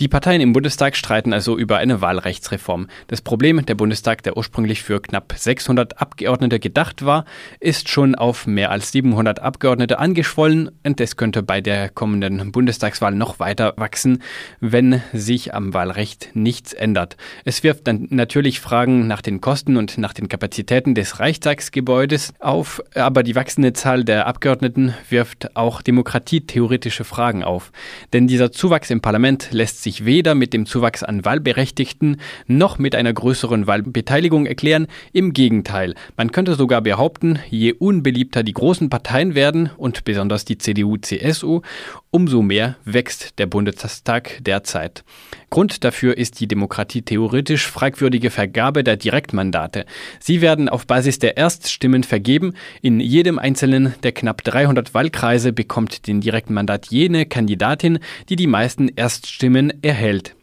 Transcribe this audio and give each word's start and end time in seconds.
Die 0.00 0.08
Parteien 0.08 0.40
im 0.40 0.54
Bundestag 0.54 0.96
streiten 0.96 1.34
also 1.34 1.58
über 1.58 1.76
eine 1.76 2.00
Wahlrechtsreform. 2.00 2.88
Das 3.08 3.20
Problem, 3.20 3.66
der 3.66 3.74
Bundestag, 3.74 4.22
der 4.22 4.34
ursprünglich 4.34 4.82
für 4.82 5.02
knapp 5.02 5.34
600 5.36 6.00
Abgeordnete 6.00 6.58
gedacht 6.58 7.04
war, 7.04 7.26
ist 7.60 7.90
schon 7.90 8.14
auf 8.14 8.46
mehr 8.46 8.70
als 8.70 8.92
700 8.92 9.40
Abgeordnete 9.40 9.98
angeschwollen 9.98 10.70
und 10.86 11.02
es 11.02 11.16
könnte 11.18 11.42
bei 11.42 11.60
der 11.60 11.90
kommenden 11.90 12.50
Bundestagswahl 12.50 13.14
noch 13.14 13.40
weiter 13.40 13.74
wachsen, 13.76 14.22
wenn 14.60 15.02
sich 15.12 15.52
am 15.52 15.74
Wahlrecht 15.74 16.30
nichts 16.32 16.72
ändert. 16.72 17.18
Es 17.44 17.62
wirft 17.62 17.86
dann 17.86 18.06
natürlich 18.08 18.58
Fragen 18.60 19.06
nach 19.06 19.20
den 19.20 19.42
Kosten 19.42 19.76
und 19.76 19.98
nach 19.98 20.14
den 20.14 20.30
Kapazitäten 20.30 20.94
des 20.94 21.20
Reichstagsgebäudes 21.20 22.32
auf, 22.38 22.82
aber 22.94 23.22
die 23.22 23.34
wachsende 23.34 23.74
Zahl 23.74 24.04
der 24.04 24.26
Abgeordneten 24.26 24.94
wirft 25.10 25.56
auch 25.56 25.82
demokratietheoretische 25.82 27.04
Fragen 27.04 27.44
auf. 27.44 27.70
Denn 28.14 28.26
dieser 28.26 28.50
Zuwachs 28.50 28.88
im 28.88 29.02
Parlament 29.02 29.48
lässt 29.50 29.82
sich 29.82 29.89
sich 29.90 30.04
weder 30.04 30.36
mit 30.36 30.52
dem 30.52 30.66
Zuwachs 30.66 31.02
an 31.02 31.24
Wahlberechtigten 31.24 32.20
noch 32.46 32.78
mit 32.78 32.94
einer 32.94 33.12
größeren 33.12 33.66
Wahlbeteiligung 33.66 34.46
erklären. 34.46 34.86
Im 35.12 35.32
Gegenteil, 35.32 35.94
man 36.16 36.30
könnte 36.30 36.54
sogar 36.54 36.80
behaupten, 36.80 37.40
je 37.50 37.72
unbeliebter 37.72 38.44
die 38.44 38.52
großen 38.52 38.88
Parteien 38.88 39.34
werden 39.34 39.70
und 39.76 40.04
besonders 40.04 40.44
die 40.44 40.58
CDU-CSU, 40.58 41.62
umso 42.10 42.42
mehr 42.42 42.76
wächst 42.84 43.38
der 43.38 43.46
Bundestag 43.46 44.38
derzeit. 44.42 45.02
Grund 45.50 45.82
dafür 45.82 46.16
ist 46.16 46.38
die 46.38 46.46
demokratietheoretisch 46.46 47.66
fragwürdige 47.66 48.30
Vergabe 48.30 48.84
der 48.84 48.96
Direktmandate. 48.96 49.84
Sie 50.20 50.40
werden 50.40 50.68
auf 50.68 50.86
Basis 50.86 51.18
der 51.18 51.36
Erststimmen 51.36 52.04
vergeben. 52.04 52.54
In 52.82 53.00
jedem 53.00 53.40
einzelnen 53.40 53.94
der 54.04 54.12
knapp 54.12 54.44
300 54.44 54.94
Wahlkreise 54.94 55.52
bekommt 55.52 56.06
den 56.06 56.20
Direktmandat 56.20 56.86
jene 56.86 57.26
Kandidatin, 57.26 57.98
die 58.28 58.36
die 58.36 58.46
meisten 58.46 58.88
Erststimmen 58.94 59.72
erhält. 59.82 60.34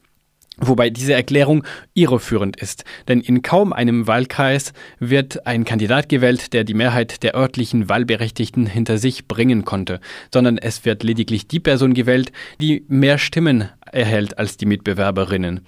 Wobei 0.60 0.90
diese 0.90 1.14
Erklärung 1.14 1.64
irreführend 1.94 2.58
ist, 2.58 2.84
denn 3.08 3.22
in 3.22 3.44
kaum 3.44 3.74
einem 3.74 4.08
Wahlkreis 4.08 4.74
wird 5.00 5.46
ein 5.46 5.66
Kandidat 5.66 6.10
gewählt, 6.10 6.52
der 6.52 6.64
die 6.64 6.74
Mehrheit 6.74 7.22
der 7.22 7.36
örtlichen 7.36 7.90
Wahlberechtigten 7.90 8.66
hinter 8.66 8.98
sich 8.98 9.28
bringen 9.28 9.66
konnte, 9.66 10.00
sondern 10.34 10.58
es 10.58 10.84
wird 10.84 11.04
lediglich 11.04 11.48
die 11.48 11.60
Person 11.60 11.94
gewählt, 11.94 12.32
die 12.60 12.86
mehr 12.88 13.20
Stimmen 13.20 13.70
erhält 13.92 14.38
als 14.38 14.58
die 14.58 14.66
Mitbewerberinnen. 14.66 15.62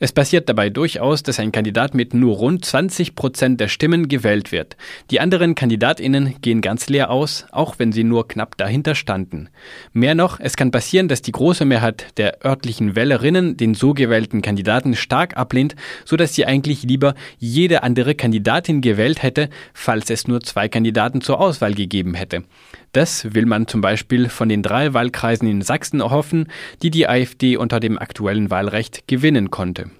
Es 0.00 0.12
passiert 0.12 0.48
dabei 0.48 0.70
durchaus, 0.70 1.22
dass 1.22 1.38
ein 1.38 1.52
Kandidat 1.52 1.94
mit 1.94 2.14
nur 2.14 2.36
rund 2.36 2.64
20 2.64 3.14
Prozent 3.14 3.60
der 3.60 3.68
Stimmen 3.68 4.08
gewählt 4.08 4.52
wird. 4.52 4.76
Die 5.10 5.20
anderen 5.20 5.54
Kandidatinnen 5.54 6.36
gehen 6.40 6.60
ganz 6.60 6.88
leer 6.88 7.10
aus, 7.10 7.46
auch 7.50 7.78
wenn 7.78 7.92
sie 7.92 8.04
nur 8.04 8.28
knapp 8.28 8.56
dahinter 8.56 8.94
standen. 8.94 9.48
Mehr 9.92 10.14
noch, 10.14 10.40
es 10.40 10.56
kann 10.56 10.70
passieren, 10.70 11.08
dass 11.08 11.22
die 11.22 11.32
große 11.32 11.64
Mehrheit 11.64 12.06
der 12.16 12.44
örtlichen 12.44 12.96
Wählerinnen 12.96 13.56
den 13.56 13.74
so 13.74 13.94
gewählten 13.94 14.42
Kandidaten 14.42 14.94
stark 14.94 15.36
ablehnt, 15.36 15.76
so 16.04 16.16
dass 16.16 16.34
sie 16.34 16.46
eigentlich 16.46 16.82
lieber 16.82 17.14
jede 17.38 17.82
andere 17.82 18.14
Kandidatin 18.14 18.80
gewählt 18.80 19.22
hätte, 19.22 19.48
falls 19.74 20.10
es 20.10 20.28
nur 20.28 20.40
zwei 20.42 20.68
Kandidaten 20.68 21.20
zur 21.20 21.40
Auswahl 21.40 21.74
gegeben 21.74 22.14
hätte. 22.14 22.44
Das 22.92 23.34
will 23.34 23.46
man 23.46 23.66
zum 23.66 23.80
Beispiel 23.80 24.28
von 24.28 24.50
den 24.50 24.62
drei 24.62 24.92
Wahlkreisen 24.92 25.48
in 25.48 25.62
Sachsen 25.62 26.00
erhoffen, 26.00 26.48
die 26.82 26.90
die 26.90 27.08
AfD 27.08 27.56
unter 27.62 27.80
dem 27.80 27.96
aktuellen 27.98 28.50
Wahlrecht 28.50 29.04
gewinnen 29.06 29.50
konnte. 29.50 29.90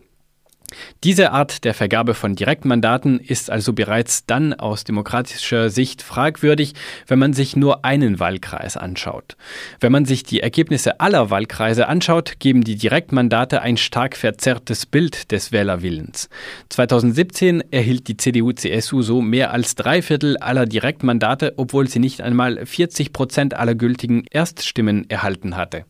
Diese 1.04 1.32
Art 1.32 1.64
der 1.64 1.74
Vergabe 1.74 2.14
von 2.14 2.34
Direktmandaten 2.34 3.18
ist 3.20 3.50
also 3.50 3.72
bereits 3.72 4.26
dann 4.26 4.54
aus 4.54 4.84
demokratischer 4.84 5.70
Sicht 5.70 6.02
fragwürdig, 6.02 6.74
wenn 7.06 7.18
man 7.18 7.32
sich 7.32 7.56
nur 7.56 7.84
einen 7.84 8.20
Wahlkreis 8.20 8.76
anschaut. 8.76 9.36
Wenn 9.80 9.92
man 9.92 10.04
sich 10.04 10.22
die 10.22 10.40
Ergebnisse 10.40 11.00
aller 11.00 11.30
Wahlkreise 11.30 11.88
anschaut, 11.88 12.34
geben 12.38 12.64
die 12.64 12.76
Direktmandate 12.76 13.62
ein 13.62 13.76
stark 13.76 14.16
verzerrtes 14.16 14.86
Bild 14.86 15.32
des 15.32 15.52
Wählerwillens. 15.52 16.28
2017 16.68 17.62
erhielt 17.70 18.08
die 18.08 18.16
CDU-CSU 18.16 19.02
so 19.02 19.20
mehr 19.20 19.52
als 19.52 19.74
drei 19.74 20.02
Viertel 20.02 20.36
aller 20.38 20.66
Direktmandate, 20.66 21.54
obwohl 21.56 21.88
sie 21.88 21.98
nicht 21.98 22.20
einmal 22.20 22.64
40 22.64 23.12
Prozent 23.12 23.54
aller 23.54 23.74
gültigen 23.74 24.24
Erststimmen 24.30 25.08
erhalten 25.10 25.56
hatte. 25.56 25.84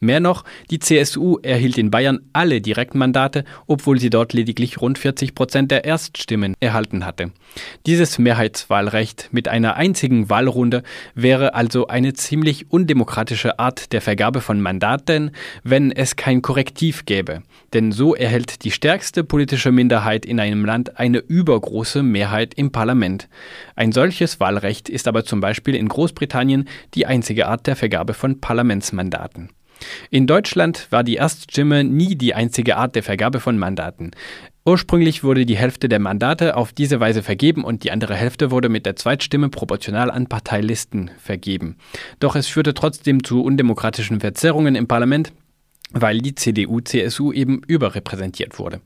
Mehr 0.00 0.20
noch, 0.20 0.44
die 0.70 0.78
CSU 0.78 1.38
erhielt 1.42 1.78
in 1.78 1.90
Bayern 1.90 2.20
alle 2.32 2.60
Direktmandate, 2.60 3.44
obwohl 3.66 3.98
sie 3.98 4.10
dort 4.10 4.19
dort 4.20 4.34
lediglich 4.34 4.82
rund 4.82 4.98
40 4.98 5.34
Prozent 5.34 5.70
der 5.70 5.86
Erststimmen 5.86 6.54
erhalten 6.60 7.06
hatte. 7.06 7.32
Dieses 7.86 8.18
Mehrheitswahlrecht 8.18 9.30
mit 9.32 9.48
einer 9.48 9.76
einzigen 9.76 10.28
Wahlrunde 10.28 10.82
wäre 11.14 11.54
also 11.54 11.86
eine 11.86 12.12
ziemlich 12.12 12.70
undemokratische 12.70 13.58
Art 13.58 13.94
der 13.94 14.02
Vergabe 14.02 14.42
von 14.42 14.60
Mandaten, 14.60 15.30
wenn 15.64 15.90
es 15.90 16.16
kein 16.16 16.42
Korrektiv 16.42 17.06
gäbe. 17.06 17.42
Denn 17.72 17.92
so 17.92 18.14
erhält 18.14 18.64
die 18.64 18.72
stärkste 18.72 19.24
politische 19.24 19.72
Minderheit 19.72 20.26
in 20.26 20.38
einem 20.38 20.66
Land 20.66 20.98
eine 20.98 21.18
übergroße 21.20 22.02
Mehrheit 22.02 22.52
im 22.52 22.72
Parlament. 22.72 23.26
Ein 23.74 23.92
solches 23.92 24.38
Wahlrecht 24.38 24.90
ist 24.90 25.08
aber 25.08 25.24
zum 25.24 25.40
Beispiel 25.40 25.74
in 25.74 25.88
Großbritannien 25.88 26.68
die 26.92 27.06
einzige 27.06 27.46
Art 27.46 27.66
der 27.66 27.76
Vergabe 27.76 28.12
von 28.12 28.38
Parlamentsmandaten. 28.38 29.48
In 30.10 30.26
Deutschland 30.26 30.86
war 30.90 31.04
die 31.04 31.16
Erststimme 31.16 31.84
nie 31.84 32.16
die 32.16 32.34
einzige 32.34 32.76
Art 32.76 32.94
der 32.94 33.02
Vergabe 33.02 33.40
von 33.40 33.58
Mandaten. 33.58 34.12
Ursprünglich 34.66 35.24
wurde 35.24 35.46
die 35.46 35.56
Hälfte 35.56 35.88
der 35.88 35.98
Mandate 35.98 36.56
auf 36.56 36.72
diese 36.72 37.00
Weise 37.00 37.22
vergeben 37.22 37.64
und 37.64 37.82
die 37.82 37.90
andere 37.90 38.14
Hälfte 38.14 38.50
wurde 38.50 38.68
mit 38.68 38.84
der 38.84 38.94
Zweitstimme 38.94 39.48
proportional 39.48 40.10
an 40.10 40.26
Parteilisten 40.26 41.10
vergeben. 41.18 41.76
Doch 42.18 42.36
es 42.36 42.46
führte 42.46 42.74
trotzdem 42.74 43.24
zu 43.24 43.42
undemokratischen 43.42 44.20
Verzerrungen 44.20 44.74
im 44.74 44.86
Parlament, 44.86 45.32
weil 45.92 46.18
die 46.18 46.34
CDU-CSU 46.34 47.32
eben 47.32 47.62
überrepräsentiert 47.66 48.58
wurde. 48.58 48.80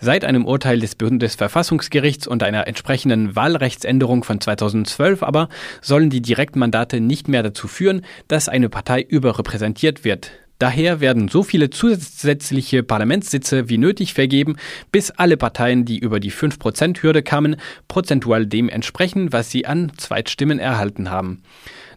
Seit 0.00 0.24
einem 0.24 0.44
Urteil 0.44 0.78
des 0.80 0.94
Bundesverfassungsgerichts 0.94 2.26
und 2.26 2.42
einer 2.42 2.66
entsprechenden 2.66 3.36
Wahlrechtsänderung 3.36 4.24
von 4.24 4.40
2012 4.40 5.22
aber 5.22 5.48
sollen 5.80 6.10
die 6.10 6.22
Direktmandate 6.22 7.00
nicht 7.00 7.28
mehr 7.28 7.42
dazu 7.42 7.68
führen, 7.68 8.02
dass 8.28 8.48
eine 8.48 8.68
Partei 8.68 9.02
überrepräsentiert 9.02 10.04
wird. 10.04 10.30
Daher 10.58 11.00
werden 11.00 11.28
so 11.28 11.42
viele 11.42 11.68
zusätzliche 11.70 12.84
Parlamentssitze 12.84 13.68
wie 13.68 13.76
nötig 13.76 14.14
vergeben, 14.14 14.56
bis 14.92 15.10
alle 15.10 15.36
Parteien, 15.36 15.84
die 15.84 15.98
über 15.98 16.20
die 16.20 16.30
5%-Hürde 16.30 17.22
kamen, 17.22 17.56
prozentual 17.88 18.46
dem 18.46 18.68
entsprechen, 18.68 19.32
was 19.32 19.50
sie 19.50 19.66
an 19.66 19.92
Zweitstimmen 19.96 20.60
erhalten 20.60 21.10
haben. 21.10 21.42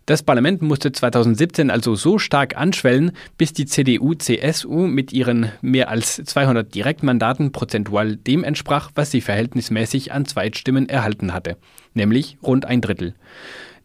Das 0.07 0.23
Parlament 0.23 0.61
musste 0.61 0.93
2017 0.93 1.69
also 1.69 1.95
so 1.95 2.17
stark 2.17 2.55
anschwellen, 2.55 3.11
bis 3.37 3.51
die 3.51 3.65
CDU-CSU 3.65 4.87
mit 4.87 5.11
ihren 5.11 5.51
mehr 5.59 5.89
als 5.89 6.15
200 6.23 6.73
Direktmandaten 6.73 7.51
prozentual 7.51 8.15
dem 8.15 8.45
entsprach, 8.45 8.89
was 8.95 9.11
sie 9.11 9.19
verhältnismäßig 9.19 10.13
an 10.13 10.23
Zweitstimmen 10.23 10.87
erhalten 10.87 11.33
hatte, 11.33 11.57
nämlich 11.93 12.37
rund 12.41 12.63
ein 12.63 12.79
Drittel. 12.79 13.15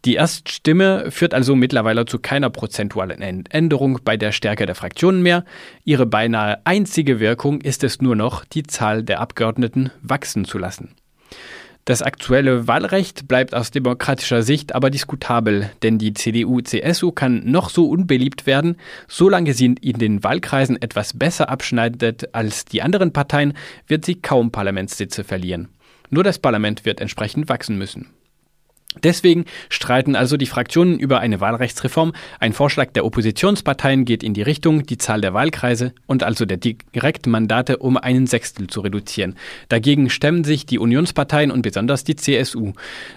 Die 0.05 0.15
Erststimme 0.15 1.11
führt 1.11 1.33
also 1.33 1.57
mittlerweile 1.57 2.05
zu 2.05 2.19
keiner 2.19 2.49
prozentualen 2.49 3.21
Änderung 3.21 3.99
bei 4.05 4.15
der 4.15 4.31
Stärke 4.31 4.65
der 4.65 4.75
Fraktionen 4.75 5.23
mehr. 5.23 5.43
Ihre 5.83 6.05
beinahe 6.05 6.65
einzige 6.65 7.19
Wirkung 7.19 7.59
ist 7.59 7.83
es 7.83 8.01
nur 8.01 8.15
noch, 8.15 8.45
die 8.45 8.63
Zahl 8.63 9.03
der 9.03 9.19
Abgeordneten 9.19 9.91
wachsen 10.01 10.45
zu 10.45 10.57
lassen. 10.57 10.95
Das 11.85 12.01
aktuelle 12.01 12.65
Wahlrecht 12.65 13.27
bleibt 13.27 13.53
aus 13.53 13.69
demokratischer 13.69 14.41
Sicht 14.41 14.73
aber 14.73 14.89
diskutabel, 14.89 15.69
denn 15.83 15.97
die 15.97 16.13
CDU-CSU 16.13 17.11
kann 17.11 17.41
noch 17.43 17.69
so 17.69 17.89
unbeliebt 17.89 18.45
werden, 18.45 18.77
solange 19.09 19.53
sie 19.53 19.75
in 19.81 19.99
den 19.99 20.23
Wahlkreisen 20.23 20.81
etwas 20.81 21.11
besser 21.11 21.49
abschneidet 21.49 22.33
als 22.33 22.63
die 22.63 22.81
anderen 22.81 23.11
Parteien, 23.11 23.53
wird 23.85 24.05
sie 24.05 24.15
kaum 24.15 24.49
Parlamentssitze 24.49 25.25
verlieren. 25.25 25.67
Nur 26.09 26.23
das 26.23 26.39
Parlament 26.39 26.85
wird 26.85 27.01
entsprechend 27.01 27.49
wachsen 27.49 27.77
müssen. 27.77 28.07
Deswegen 29.01 29.45
streiten 29.69 30.15
also 30.15 30.37
die 30.37 30.45
Fraktionen 30.45 30.99
über 30.99 31.19
eine 31.19 31.41
Wahlrechtsreform. 31.41 32.13
Ein 32.39 32.53
Vorschlag 32.53 32.91
der 32.91 33.05
Oppositionsparteien 33.05 34.05
geht 34.05 34.23
in 34.23 34.33
die 34.33 34.41
Richtung, 34.41 34.85
die 34.85 34.97
Zahl 34.97 35.21
der 35.21 35.33
Wahlkreise 35.33 35.93
und 36.05 36.23
also 36.23 36.45
der 36.45 36.57
Direktmandate 36.57 37.77
um 37.77 37.97
einen 37.97 38.27
Sechstel 38.27 38.67
zu 38.67 38.81
reduzieren. 38.81 39.35
Dagegen 39.69 40.09
stemmen 40.09 40.43
sich 40.43 40.65
die 40.65 40.79
Unionsparteien 40.79 41.51
und 41.51 41.63
besonders 41.63 42.03
die 42.03 42.15
CSU. 42.15 42.73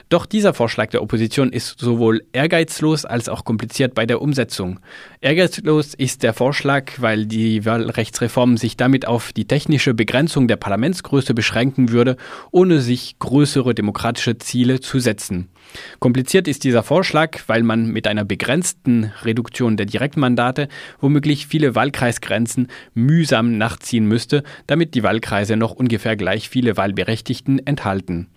Doch 0.09 0.27
dieser 0.27 0.55
Vorschlag 0.55 0.91
der 0.91 1.03
Opposition 1.03 1.51
ist 1.51 1.79
sowohl 1.79 2.23
ehrgeizlos 2.33 3.05
als 3.05 3.29
auch 3.29 3.45
kompliziert 3.45 3.95
bei 3.95 4.07
der 4.07 4.23
Umsetzung. 4.23 4.81
Ehrgeizlos 5.21 5.95
ist 5.95 6.23
der 6.23 6.33
Vorschlag, 6.33 6.93
weil 6.99 7.27
die 7.27 7.65
Wahlrechtsreform 7.65 8.57
sich 8.57 8.77
damit 8.77 9.07
auf 9.07 9.33
die 9.33 9.47
technische 9.47 9.95
Begrenzung 9.95 10.49
der 10.49 10.57
Parlamentsgröße 10.57 11.35
beschränken 11.35 11.91
würde, 11.91 12.17
ohne 12.51 12.81
sich 12.81 13.19
größere 13.19 13.75
demokratische 13.75 14.39
Ziele 14.39 14.81
zu 14.81 15.01
setzen. 15.01 15.49
Kompliziert 15.99 16.49
ist 16.49 16.65
dieser 16.65 16.83
Vorschlag, 16.83 17.41
weil 17.47 17.63
man 17.63 17.89
mit 17.89 18.07
einer 18.07 18.25
begrenzten 18.25 19.13
Reduktion 19.23 19.77
der 19.77 19.87
Direktmandate 19.87 20.69
womöglich 21.01 21.47
viele 21.47 21.75
Wahlkreisgrenzen 21.75 22.69
mühsam 22.95 23.59
nachziehen 23.59 24.07
müsste, 24.07 24.43
damit 24.67 24.95
die 24.95 25.03
Wahlkreise 25.03 25.57
noch 25.57 25.73
ungefähr 25.73 26.17
gleich 26.17 26.49
viele 26.49 26.77
Wahlberechtigten 26.77 27.67
enthalten. 27.67 28.29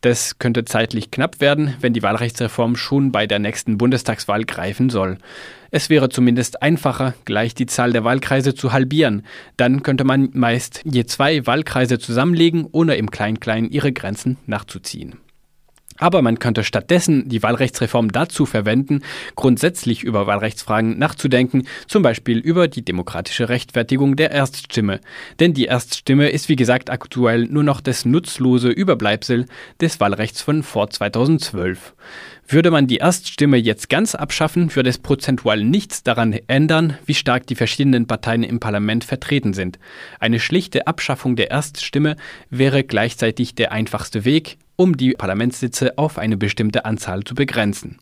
Das 0.00 0.38
könnte 0.38 0.64
zeitlich 0.64 1.10
knapp 1.10 1.42
werden, 1.42 1.74
wenn 1.80 1.92
die 1.92 2.02
Wahlrechtsreform 2.02 2.76
schon 2.76 3.12
bei 3.12 3.26
der 3.26 3.38
nächsten 3.38 3.76
Bundestagswahl 3.76 4.44
greifen 4.44 4.88
soll. 4.88 5.18
Es 5.70 5.90
wäre 5.90 6.08
zumindest 6.08 6.62
einfacher, 6.62 7.12
gleich 7.26 7.54
die 7.54 7.66
Zahl 7.66 7.92
der 7.92 8.02
Wahlkreise 8.02 8.54
zu 8.54 8.72
halbieren. 8.72 9.26
Dann 9.58 9.82
könnte 9.82 10.04
man 10.04 10.30
meist 10.32 10.80
je 10.84 11.04
zwei 11.04 11.46
Wahlkreise 11.46 11.98
zusammenlegen, 11.98 12.66
ohne 12.72 12.94
im 12.94 13.10
Klein-Klein 13.10 13.68
ihre 13.68 13.92
Grenzen 13.92 14.38
nachzuziehen. 14.46 15.16
Aber 16.00 16.22
man 16.22 16.38
könnte 16.38 16.64
stattdessen 16.64 17.28
die 17.28 17.42
Wahlrechtsreform 17.42 18.10
dazu 18.10 18.46
verwenden, 18.46 19.02
grundsätzlich 19.36 20.02
über 20.02 20.26
Wahlrechtsfragen 20.26 20.98
nachzudenken, 20.98 21.66
zum 21.86 22.02
Beispiel 22.02 22.38
über 22.38 22.68
die 22.68 22.84
demokratische 22.84 23.50
Rechtfertigung 23.50 24.16
der 24.16 24.30
Erststimme. 24.30 25.00
Denn 25.38 25.52
die 25.52 25.66
Erststimme 25.66 26.30
ist 26.30 26.48
wie 26.48 26.56
gesagt 26.56 26.88
aktuell 26.88 27.44
nur 27.44 27.64
noch 27.64 27.82
das 27.82 28.06
nutzlose 28.06 28.70
Überbleibsel 28.70 29.44
des 29.80 30.00
Wahlrechts 30.00 30.40
von 30.40 30.62
vor 30.62 30.88
2012. 30.88 31.94
Würde 32.48 32.70
man 32.70 32.86
die 32.86 32.96
Erststimme 32.96 33.58
jetzt 33.58 33.90
ganz 33.90 34.14
abschaffen, 34.14 34.74
würde 34.74 34.88
es 34.88 34.98
prozentual 34.98 35.62
nichts 35.62 36.02
daran 36.02 36.32
ändern, 36.48 36.96
wie 37.04 37.14
stark 37.14 37.46
die 37.46 37.54
verschiedenen 37.54 38.06
Parteien 38.06 38.42
im 38.42 38.58
Parlament 38.58 39.04
vertreten 39.04 39.52
sind. 39.52 39.78
Eine 40.18 40.40
schlichte 40.40 40.86
Abschaffung 40.86 41.36
der 41.36 41.50
Erststimme 41.50 42.16
wäre 42.48 42.84
gleichzeitig 42.84 43.54
der 43.54 43.70
einfachste 43.70 44.24
Weg, 44.24 44.56
um 44.80 44.96
die 44.96 45.12
Parlamentssitze 45.12 45.98
auf 45.98 46.16
eine 46.16 46.38
bestimmte 46.38 46.86
Anzahl 46.86 47.22
zu 47.22 47.34
begrenzen. 47.34 47.98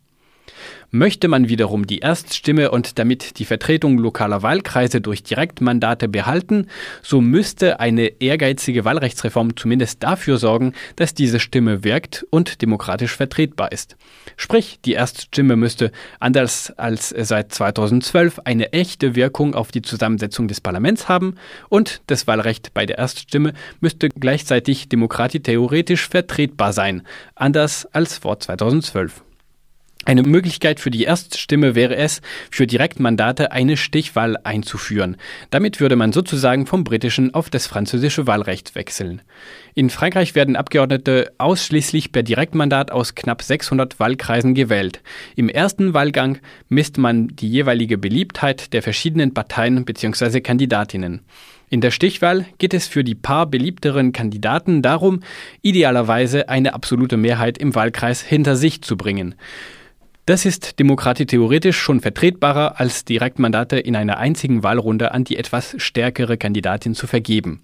Möchte 0.91 1.29
man 1.29 1.50
wiederum 1.50 1.87
die 1.87 1.99
Erststimme 1.99 2.71
und 2.71 2.99
damit 2.99 3.39
die 3.39 3.45
Vertretung 3.45 3.99
lokaler 3.99 4.43
Wahlkreise 4.43 5.03
durch 5.03 5.23
Direktmandate 5.23 6.09
behalten, 6.09 6.69
so 7.03 7.21
müsste 7.21 7.79
eine 7.79 8.06
ehrgeizige 8.21 8.87
Wahlrechtsreform 8.87 9.55
zumindest 9.55 10.03
dafür 10.03 10.39
sorgen, 10.39 10.73
dass 10.97 11.12
diese 11.12 11.41
Stimme 11.41 11.85
wirkt 11.85 12.27
und 12.31 12.62
demokratisch 12.62 13.15
vertretbar 13.15 13.71
ist. 13.71 13.97
Sprich, 14.39 14.79
die 14.83 14.95
Erststimme 14.95 15.56
müsste, 15.56 15.93
anders 16.21 16.73
als 16.79 17.11
seit 17.11 17.53
2012, 17.53 18.41
eine 18.45 18.73
echte 18.73 19.15
Wirkung 19.15 19.55
auf 19.55 19.71
die 19.71 19.83
Zusammensetzung 19.83 20.49
des 20.49 20.62
Parlaments 20.62 21.06
haben 21.06 21.35
und 21.69 22.00
das 22.06 22.27
Wahlrecht 22.27 22.73
bei 22.73 22.87
der 22.87 22.97
Erststimme 22.97 23.53
müsste 23.81 24.09
gleichzeitig 24.09 24.89
demokratisch-theoretisch 24.89 26.09
vertretbar 26.09 26.73
sein, 26.73 27.03
anders 27.35 27.87
als 27.93 28.17
vor 28.17 28.41
2012. 28.41 29.23
Eine 30.08 30.22
Möglichkeit 30.22 30.81
für 30.81 30.90
die 30.90 31.05
Erststimme 31.05 31.75
wäre 31.75 31.94
es, 31.94 32.22
für 32.50 32.66
Direktmandate 32.66 33.52
eine 33.52 33.76
Stichwahl 33.76 34.38
einzuführen. 34.43 35.19
Damit 35.50 35.81
würde 35.81 35.96
man 35.96 36.14
sozusagen 36.14 36.64
vom 36.64 36.82
britischen 36.82 37.34
auf 37.34 37.50
das 37.50 37.66
französische 37.66 38.26
Wahlrecht 38.26 38.75
wechseln. 38.75 39.20
In 39.75 39.90
Frankreich 39.90 40.34
werden 40.34 40.56
Abgeordnete 40.56 41.32
ausschließlich 41.37 42.10
per 42.10 42.22
Direktmandat 42.22 42.90
aus 42.90 43.16
knapp 43.16 43.43
600 43.43 44.00
Wahlkreisen 44.00 44.55
gewählt. 44.55 45.02
Im 45.37 45.50
ersten 45.50 45.93
Wahlgang 45.93 46.38
misst 46.70 46.96
man 46.96 47.28
die 47.28 47.50
jeweilige 47.50 47.99
Beliebtheit 47.99 48.72
der 48.72 48.81
verschiedenen 48.81 49.34
Parteien 49.34 49.84
bzw. 49.84 50.40
Kandidatinnen. 50.40 51.20
In 51.69 51.82
der 51.82 51.90
Stichwahl 51.90 52.46
geht 52.56 52.72
es 52.72 52.87
für 52.87 53.04
die 53.04 53.14
paar 53.14 53.44
beliebteren 53.44 54.12
Kandidaten 54.12 54.81
darum, 54.81 55.20
idealerweise 55.61 56.49
eine 56.49 56.72
absolute 56.72 57.19
Mehrheit 57.19 57.58
im 57.58 57.75
Wahlkreis 57.75 58.22
hinter 58.22 58.56
sich 58.56 58.81
zu 58.81 58.96
bringen. 58.96 59.34
Das 60.28 60.44
ist 60.44 60.78
demokratietheoretisch 60.78 61.78
schon 61.78 62.00
vertretbarer, 62.00 62.78
als 62.78 63.06
Direktmandate 63.06 63.78
in 63.78 63.96
einer 63.96 64.19
einzigen 64.19 64.62
Wahlrunde 64.62 65.12
an 65.12 65.25
die 65.25 65.38
etwas 65.38 65.75
stärkere 65.78 66.36
Kandidatin 66.36 66.94
zu 66.94 67.06
vergeben. 67.06 67.62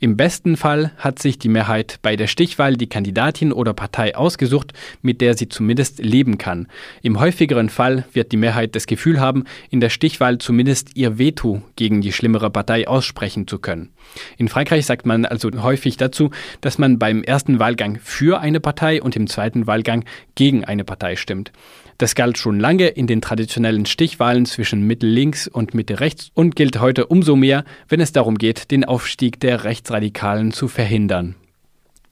Im 0.00 0.16
besten 0.16 0.56
Fall 0.56 0.92
hat 0.96 1.18
sich 1.18 1.38
die 1.38 1.50
Mehrheit 1.50 1.98
bei 2.00 2.16
der 2.16 2.26
Stichwahl 2.26 2.78
die 2.78 2.86
Kandidatin 2.86 3.52
oder 3.52 3.74
Partei 3.74 4.16
ausgesucht, 4.16 4.72
mit 5.02 5.20
der 5.20 5.36
sie 5.36 5.50
zumindest 5.50 5.98
leben 5.98 6.38
kann. 6.38 6.68
Im 7.02 7.20
häufigeren 7.20 7.68
Fall 7.68 8.06
wird 8.14 8.32
die 8.32 8.38
Mehrheit 8.38 8.74
das 8.76 8.86
Gefühl 8.86 9.20
haben, 9.20 9.44
in 9.68 9.80
der 9.80 9.90
Stichwahl 9.90 10.38
zumindest 10.38 10.96
ihr 10.96 11.18
Veto 11.18 11.60
gegen 11.76 12.00
die 12.00 12.12
schlimmere 12.12 12.48
Partei 12.48 12.88
aussprechen 12.88 13.46
zu 13.46 13.58
können. 13.58 13.90
In 14.38 14.48
Frankreich 14.48 14.86
sagt 14.86 15.04
man 15.04 15.26
also 15.26 15.50
häufig 15.62 15.98
dazu, 15.98 16.30
dass 16.62 16.78
man 16.78 16.98
beim 16.98 17.22
ersten 17.22 17.58
Wahlgang 17.58 17.98
für 18.02 18.40
eine 18.40 18.60
Partei 18.60 19.02
und 19.02 19.16
im 19.16 19.26
zweiten 19.26 19.66
Wahlgang 19.66 20.06
gegen 20.34 20.64
eine 20.64 20.84
Partei 20.84 21.16
stimmt. 21.16 21.52
Das 21.98 22.14
galt 22.14 22.36
schon 22.36 22.60
lange 22.60 22.88
in 22.88 23.06
den 23.06 23.22
traditionellen 23.22 23.86
Stichwahlen 23.86 24.44
zwischen 24.44 24.82
Mitte-Links 24.82 25.48
und 25.48 25.72
Mitte-Rechts 25.72 26.30
und 26.34 26.54
gilt 26.54 26.78
heute 26.78 27.06
umso 27.06 27.36
mehr, 27.36 27.64
wenn 27.88 28.00
es 28.00 28.12
darum 28.12 28.36
geht, 28.36 28.70
den 28.70 28.84
Aufstieg 28.84 29.40
der 29.40 29.64
Rechtsradikalen 29.64 30.52
zu 30.52 30.68
verhindern. 30.68 31.36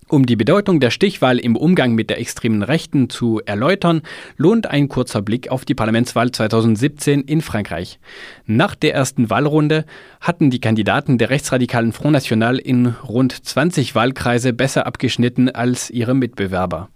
Um 0.08 0.26
die 0.26 0.36
Bedeutung 0.36 0.80
der 0.80 0.90
Stichwahl 0.90 1.38
im 1.38 1.56
Umgang 1.56 1.94
mit 1.94 2.08
der 2.08 2.18
extremen 2.18 2.62
Rechten 2.62 3.10
zu 3.10 3.40
erläutern, 3.44 4.02
lohnt 4.36 4.66
ein 4.66 4.88
kurzer 4.88 5.22
Blick 5.22 5.48
auf 5.50 5.64
die 5.64 5.74
Parlamentswahl 5.74 6.30
2017 6.30 7.22
in 7.22 7.40
Frankreich. 7.40 7.98
Nach 8.46 8.74
der 8.74 8.94
ersten 8.94 9.28
Wahlrunde 9.28 9.86
hatten 10.20 10.50
die 10.50 10.60
Kandidaten 10.60 11.16
der 11.16 11.30
rechtsradikalen 11.30 11.92
Front 11.92 12.12
National 12.12 12.58
in 12.58 12.86
rund 12.86 13.32
20 13.32 13.94
Wahlkreise 13.94 14.52
besser 14.52 14.86
abgeschnitten 14.86 15.48
als 15.48 15.90
ihre 15.90 16.14
Mitbewerber. 16.14 16.90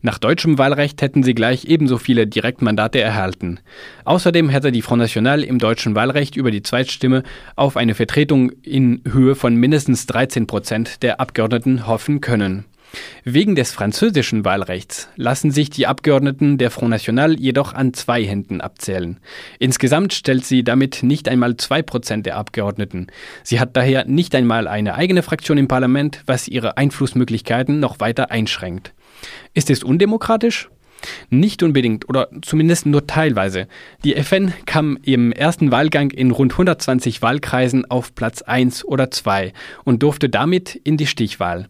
Nach 0.00 0.18
deutschem 0.18 0.58
Wahlrecht 0.58 1.02
hätten 1.02 1.22
sie 1.22 1.34
gleich 1.34 1.64
ebenso 1.64 1.98
viele 1.98 2.26
Direktmandate 2.26 3.00
erhalten. 3.00 3.60
Außerdem 4.04 4.48
hätte 4.48 4.72
die 4.72 4.82
Front 4.82 5.02
National 5.02 5.42
im 5.42 5.58
deutschen 5.58 5.94
Wahlrecht 5.94 6.36
über 6.36 6.50
die 6.50 6.62
Zweitstimme 6.62 7.22
auf 7.56 7.76
eine 7.76 7.94
Vertretung 7.94 8.50
in 8.62 9.02
Höhe 9.10 9.34
von 9.34 9.56
mindestens 9.56 10.06
13 10.06 10.46
Prozent 10.46 11.02
der 11.02 11.20
Abgeordneten 11.20 11.86
hoffen 11.86 12.20
können. 12.20 12.64
Wegen 13.24 13.54
des 13.54 13.72
französischen 13.72 14.44
Wahlrechts 14.44 15.08
lassen 15.16 15.50
sich 15.50 15.68
die 15.68 15.86
Abgeordneten 15.86 16.56
der 16.58 16.70
Front 16.70 16.90
National 16.90 17.38
jedoch 17.38 17.74
an 17.74 17.92
zwei 17.92 18.24
Händen 18.24 18.60
abzählen. 18.60 19.18
Insgesamt 19.58 20.14
stellt 20.14 20.44
sie 20.44 20.64
damit 20.64 21.02
nicht 21.02 21.28
einmal 21.28 21.56
zwei 21.56 21.82
Prozent 21.82 22.24
der 22.24 22.36
Abgeordneten. 22.36 23.08
Sie 23.42 23.60
hat 23.60 23.76
daher 23.76 24.06
nicht 24.06 24.34
einmal 24.34 24.66
eine 24.66 24.94
eigene 24.94 25.22
Fraktion 25.22 25.58
im 25.58 25.68
Parlament, 25.68 26.22
was 26.26 26.48
ihre 26.48 26.76
Einflussmöglichkeiten 26.78 27.78
noch 27.78 28.00
weiter 28.00 28.30
einschränkt. 28.30 28.94
Ist 29.54 29.70
es 29.70 29.82
undemokratisch? 29.82 30.68
Nicht 31.30 31.62
unbedingt 31.62 32.08
oder 32.08 32.28
zumindest 32.42 32.86
nur 32.86 33.06
teilweise. 33.06 33.68
Die 34.04 34.16
FN 34.16 34.52
kam 34.66 34.98
im 35.02 35.32
ersten 35.32 35.70
Wahlgang 35.70 36.10
in 36.10 36.30
rund 36.30 36.52
120 36.52 37.22
Wahlkreisen 37.22 37.88
auf 37.90 38.14
Platz 38.14 38.42
1 38.42 38.84
oder 38.84 39.10
2 39.10 39.52
und 39.84 40.02
durfte 40.02 40.28
damit 40.28 40.74
in 40.74 40.96
die 40.96 41.06
Stichwahl. 41.06 41.68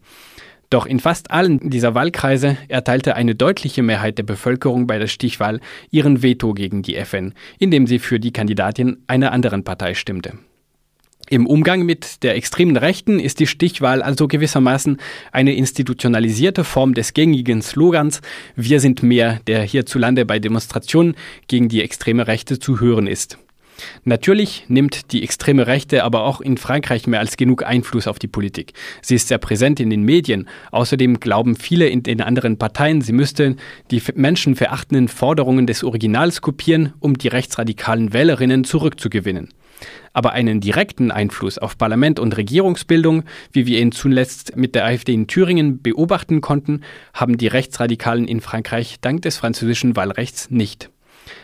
Doch 0.70 0.84
in 0.84 1.00
fast 1.00 1.30
allen 1.30 1.70
dieser 1.70 1.94
Wahlkreise 1.94 2.58
erteilte 2.68 3.16
eine 3.16 3.34
deutliche 3.34 3.82
Mehrheit 3.82 4.18
der 4.18 4.24
Bevölkerung 4.24 4.86
bei 4.86 4.98
der 4.98 5.06
Stichwahl 5.06 5.60
ihren 5.90 6.22
Veto 6.22 6.52
gegen 6.52 6.82
die 6.82 6.96
FN, 6.96 7.32
indem 7.58 7.86
sie 7.86 7.98
für 7.98 8.20
die 8.20 8.32
Kandidatin 8.32 8.98
einer 9.06 9.32
anderen 9.32 9.64
Partei 9.64 9.94
stimmte. 9.94 10.38
Im 11.30 11.46
Umgang 11.46 11.82
mit 11.82 12.22
der 12.22 12.36
extremen 12.36 12.78
Rechten 12.78 13.20
ist 13.20 13.38
die 13.38 13.46
Stichwahl 13.46 14.00
also 14.02 14.28
gewissermaßen 14.28 14.96
eine 15.30 15.54
institutionalisierte 15.54 16.64
Form 16.64 16.94
des 16.94 17.12
gängigen 17.12 17.60
Slogans 17.60 18.22
Wir 18.56 18.80
sind 18.80 19.02
mehr, 19.02 19.40
der 19.46 19.62
hierzulande 19.62 20.24
bei 20.24 20.38
Demonstrationen 20.38 21.16
gegen 21.46 21.68
die 21.68 21.82
extreme 21.82 22.26
Rechte 22.26 22.58
zu 22.58 22.80
hören 22.80 23.06
ist. 23.06 23.36
Natürlich 24.04 24.64
nimmt 24.68 25.12
die 25.12 25.22
extreme 25.22 25.66
Rechte 25.66 26.02
aber 26.02 26.22
auch 26.22 26.40
in 26.40 26.56
Frankreich 26.56 27.06
mehr 27.06 27.20
als 27.20 27.36
genug 27.36 27.62
Einfluss 27.62 28.08
auf 28.08 28.18
die 28.18 28.26
Politik. 28.26 28.72
Sie 29.02 29.14
ist 29.14 29.28
sehr 29.28 29.38
präsent 29.38 29.80
in 29.80 29.90
den 29.90 30.02
Medien. 30.02 30.48
Außerdem 30.72 31.20
glauben 31.20 31.56
viele 31.56 31.88
in 31.88 32.02
den 32.02 32.22
anderen 32.22 32.56
Parteien, 32.56 33.02
sie 33.02 33.12
müssten 33.12 33.58
die 33.90 34.02
menschenverachtenden 34.14 35.08
Forderungen 35.08 35.66
des 35.66 35.84
Originals 35.84 36.40
kopieren, 36.40 36.94
um 37.00 37.18
die 37.18 37.28
rechtsradikalen 37.28 38.12
Wählerinnen 38.14 38.64
zurückzugewinnen. 38.64 39.50
Aber 40.18 40.32
einen 40.32 40.60
direkten 40.60 41.12
Einfluss 41.12 41.58
auf 41.58 41.78
Parlament 41.78 42.18
und 42.18 42.36
Regierungsbildung, 42.36 43.22
wie 43.52 43.66
wir 43.66 43.78
ihn 43.78 43.92
zuletzt 43.92 44.56
mit 44.56 44.74
der 44.74 44.84
AfD 44.84 45.14
in 45.14 45.28
Thüringen 45.28 45.80
beobachten 45.80 46.40
konnten, 46.40 46.80
haben 47.14 47.38
die 47.38 47.46
Rechtsradikalen 47.46 48.26
in 48.26 48.40
Frankreich 48.40 48.96
dank 49.00 49.22
des 49.22 49.36
französischen 49.36 49.94
Wahlrechts 49.94 50.50
nicht. 50.50 50.90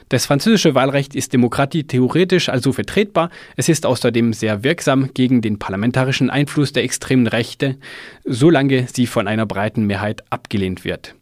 Das 0.08 0.26
französische 0.26 0.74
Wahlrecht 0.74 1.14
ist 1.14 1.32
Demokratie 1.32 1.84
theoretisch 1.84 2.48
also 2.48 2.72
vertretbar. 2.72 3.30
Es 3.54 3.68
ist 3.68 3.86
außerdem 3.86 4.32
sehr 4.32 4.64
wirksam 4.64 5.14
gegen 5.14 5.40
den 5.40 5.60
parlamentarischen 5.60 6.28
Einfluss 6.28 6.72
der 6.72 6.82
extremen 6.82 7.28
Rechte, 7.28 7.76
solange 8.24 8.88
sie 8.92 9.06
von 9.06 9.28
einer 9.28 9.46
breiten 9.46 9.86
Mehrheit 9.86 10.24
abgelehnt 10.30 10.84
wird. 10.84 11.14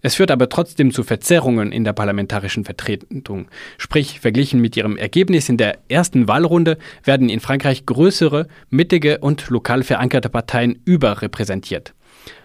Es 0.00 0.14
führt 0.14 0.30
aber 0.30 0.48
trotzdem 0.48 0.92
zu 0.92 1.02
Verzerrungen 1.02 1.72
in 1.72 1.84
der 1.84 1.92
parlamentarischen 1.92 2.64
Vertretung. 2.64 3.48
Sprich, 3.78 4.20
verglichen 4.20 4.60
mit 4.60 4.76
ihrem 4.76 4.96
Ergebnis 4.96 5.48
in 5.48 5.56
der 5.56 5.78
ersten 5.88 6.28
Wahlrunde 6.28 6.78
werden 7.04 7.28
in 7.28 7.40
Frankreich 7.40 7.86
größere, 7.86 8.46
mittige 8.70 9.18
und 9.18 9.48
lokal 9.48 9.82
verankerte 9.82 10.28
Parteien 10.28 10.80
überrepräsentiert. 10.84 11.94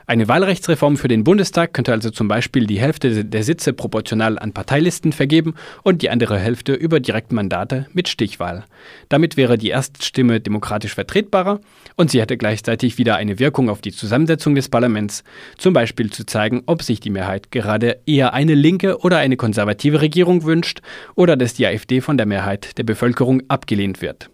Eine 0.09 0.29
Wahlrechtsreform 0.29 0.95
für 0.95 1.09
den 1.09 1.25
Bundestag 1.25 1.73
könnte 1.73 1.91
also 1.91 2.11
zum 2.11 2.29
Beispiel 2.29 2.65
die 2.65 2.79
Hälfte 2.79 3.25
der 3.25 3.43
Sitze 3.43 3.73
proportional 3.73 4.39
an 4.39 4.53
Parteilisten 4.53 5.11
vergeben 5.11 5.55
und 5.83 6.01
die 6.01 6.09
andere 6.09 6.39
Hälfte 6.39 6.73
über 6.73 7.01
Direktmandate 7.01 7.87
mit 7.91 8.07
Stichwahl. 8.07 8.63
Damit 9.09 9.35
wäre 9.35 9.57
die 9.57 9.67
Erststimme 9.67 10.39
demokratisch 10.39 10.95
vertretbarer 10.95 11.59
und 11.97 12.09
sie 12.09 12.21
hätte 12.21 12.37
gleichzeitig 12.37 12.97
wieder 12.97 13.17
eine 13.17 13.37
Wirkung 13.37 13.69
auf 13.69 13.81
die 13.81 13.91
Zusammensetzung 13.91 14.55
des 14.55 14.69
Parlaments, 14.69 15.25
zum 15.57 15.73
Beispiel 15.73 16.09
zu 16.09 16.25
zeigen, 16.25 16.63
ob 16.67 16.83
sich 16.83 17.01
die 17.01 17.09
Mehrheit 17.09 17.51
gerade 17.51 17.99
eher 18.05 18.33
eine 18.33 18.55
linke 18.55 18.99
oder 19.01 19.17
eine 19.17 19.35
konservative 19.35 19.99
Regierung 19.99 20.45
wünscht 20.45 20.79
oder 21.15 21.35
dass 21.35 21.53
die 21.53 21.67
AfD 21.67 21.99
von 21.99 22.15
der 22.15 22.27
Mehrheit 22.27 22.77
der 22.77 22.83
Bevölkerung 22.83 23.43
abgelehnt 23.49 24.01
wird. 24.01 24.29